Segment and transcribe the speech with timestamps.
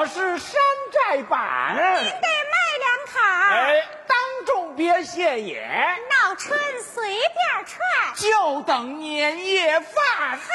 [0.00, 0.58] 我是山
[0.90, 4.16] 寨版，您得卖两口儿，哎，当
[4.46, 5.60] 众别谢也，
[6.08, 9.92] 闹春随便串，就等年夜饭，
[10.38, 10.48] 嗨，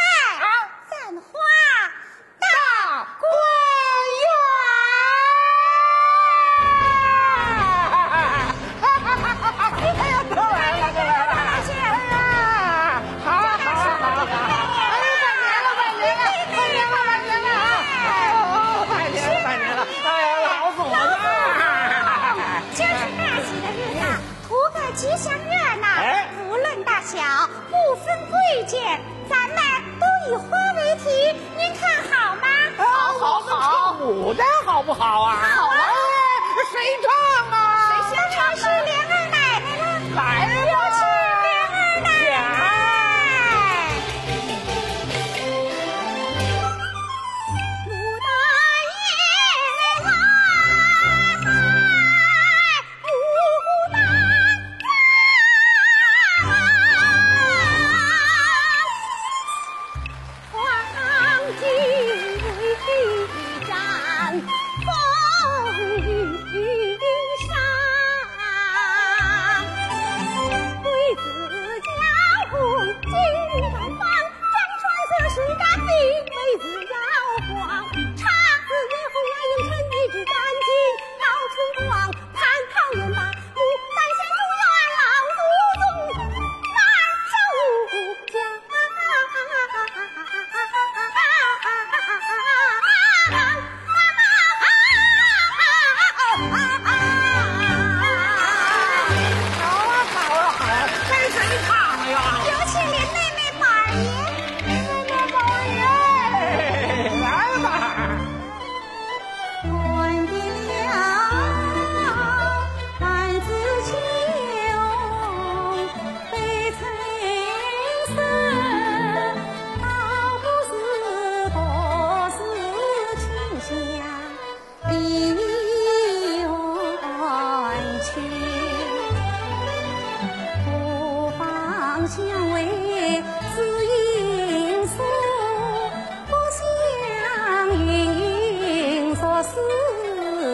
[0.89, 1.39] 咱花。
[34.13, 35.35] 牡丹好不好啊？
[35.55, 35.77] 好啊
[36.71, 37.11] 谁唱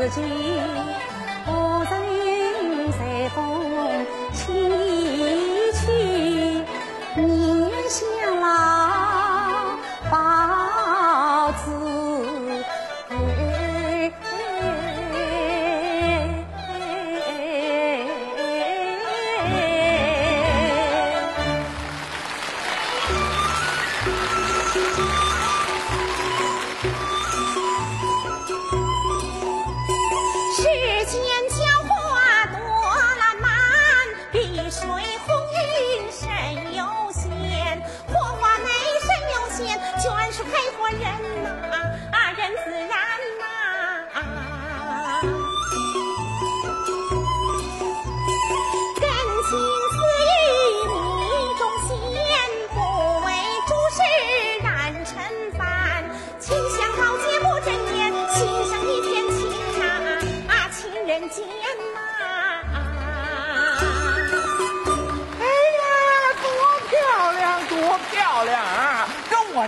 [0.02, 0.61] 有情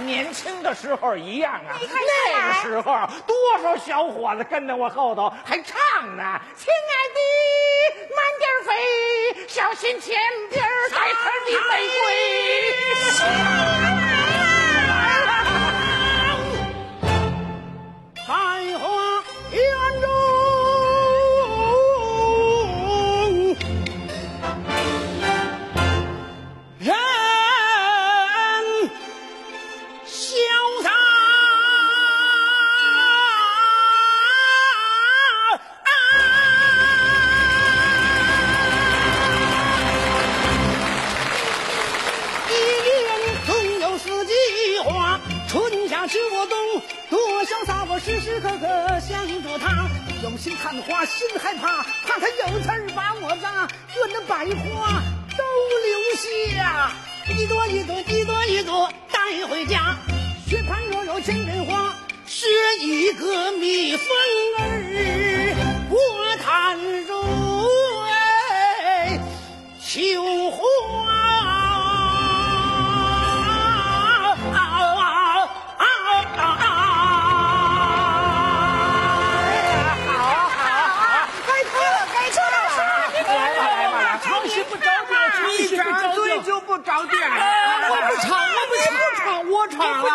[0.05, 1.87] 年轻的时候一样啊，那
[2.47, 7.19] 个时候多少小伙子跟在我后头还唱呢，亲爱的，
[8.15, 8.71] 慢点飞，
[9.47, 10.17] 小心前
[10.49, 12.03] 边带刺的玫瑰。
[18.25, 18.83] 开花。
[50.44, 55.01] 心看花，心害怕，怕他有刺儿把我扎，我那百花
[55.38, 55.44] 都
[55.88, 56.92] 留下。
[57.30, 59.95] 一朵一朵，一朵一朵带回家，
[60.45, 61.95] 雪盘若有千人花，
[62.28, 62.45] 是
[62.81, 64.06] 一个蜜蜂
[64.60, 65.56] 儿，
[65.90, 67.22] 我叹入
[68.04, 69.18] 哎，
[69.80, 71.12] 绣花。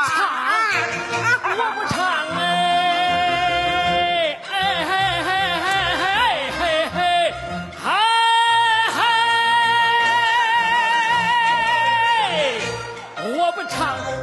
[0.06, 0.16] 唱
[1.56, 1.78] 我不。
[1.88, 1.96] 唱，
[2.38, 2.42] 哎，
[4.52, 4.54] 哎
[4.84, 4.90] 嘿
[5.24, 5.30] 嘿
[5.64, 5.70] 嘿
[6.04, 6.06] 嘿
[6.58, 6.60] 嘿
[6.94, 6.98] 嘿，
[7.82, 7.84] 嗨
[8.94, 8.96] 嗨，
[13.24, 13.76] 我不唱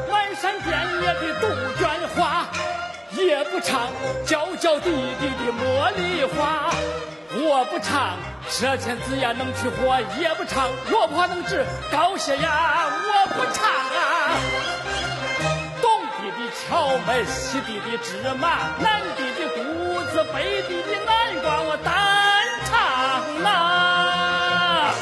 [0.09, 0.67] 漫山遍
[1.01, 1.43] 野的杜
[1.77, 1.83] 鹃
[2.15, 2.19] 花，
[3.11, 3.89] 也不唱
[4.25, 4.89] 娇娇滴
[5.19, 6.69] 滴的茉莉花，
[7.33, 8.17] 我不唱
[8.47, 13.65] 舌尖子呀能去火，也不唱落魄能治高血压，我不唱。
[16.65, 21.93] 地的荞麦，西地的芝麻，南地的谷子，北地的南瓜，我单
[22.65, 24.93] 唱呐、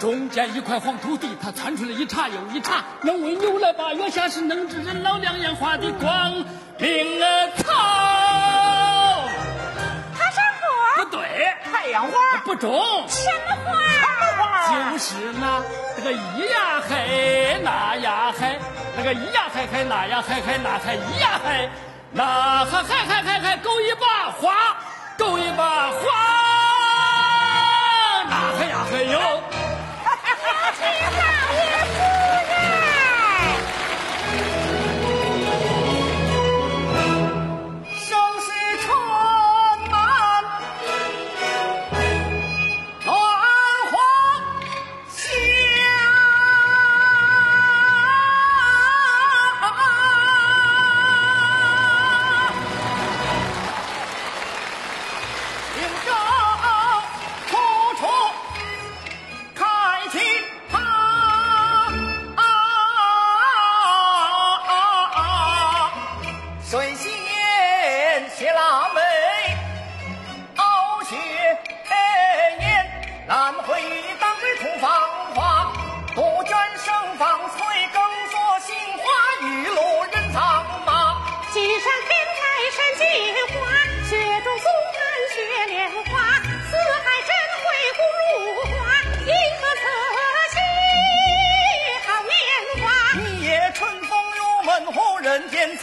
[0.00, 6.44] 中间一块黄土地，它窜出来一茬又一茬，能为牛来把月下是能治人老两眼花的光
[6.78, 7.64] 明啊草。
[10.14, 11.22] 爬山虎，不对，
[11.70, 12.12] 太阳花，
[12.44, 12.70] 不中。
[13.08, 14.01] 什么花？
[14.90, 15.62] 不是那
[15.96, 18.58] 那个咿呀嘿，那呀嘿，
[18.96, 21.70] 那个咿呀嘿嘿，那呀嘿嘿，那嘿咿呀嘿，
[22.12, 24.76] 那嘿嘿嘿嘿嘿，勾一把花，
[25.16, 26.02] 勾一把花，
[28.28, 29.61] 那嘿呀嘿哟。
[68.42, 69.00] 铁腊梅
[70.56, 71.14] 傲雪
[72.58, 72.90] 年，
[73.28, 73.80] 兰会
[74.18, 74.90] 当归吐芳
[75.32, 75.72] 华，
[76.12, 78.02] 杜鹃盛放翠耕
[78.32, 79.04] 作，杏花
[79.46, 81.22] 雨落人藏马。
[81.52, 82.42] 金山天台
[82.72, 83.00] 山奇
[83.54, 83.60] 花，
[84.10, 84.10] 雪
[84.42, 84.98] 中送炭
[85.32, 85.36] 雪
[85.66, 86.18] 莲花，
[86.68, 87.30] 四海珍
[87.62, 87.64] 辉
[87.94, 88.26] 不如
[88.72, 88.74] 花，
[89.24, 89.30] 银
[89.60, 89.86] 河此
[90.50, 90.58] 溪
[92.08, 92.34] 好年
[92.82, 92.82] 华。
[93.20, 95.78] 一夜春风入门户，人间。